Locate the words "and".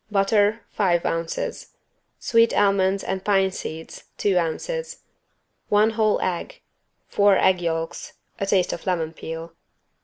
3.03-3.23